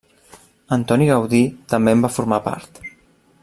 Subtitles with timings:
[0.77, 1.41] Antoni Gaudí
[1.75, 2.85] també en va formar part.